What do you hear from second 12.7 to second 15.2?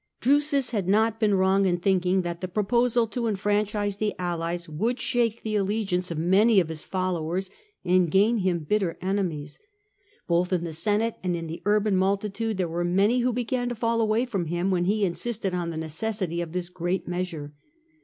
many who began to fall away from him when he